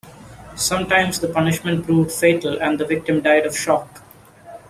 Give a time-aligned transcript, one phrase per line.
[0.55, 4.01] Sometimes the punishment proved fatal and the victim died of shock.